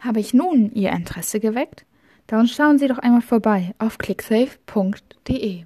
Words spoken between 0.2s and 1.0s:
ich nun Ihr